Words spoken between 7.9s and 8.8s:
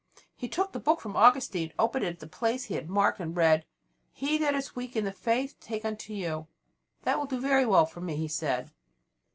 me," he said.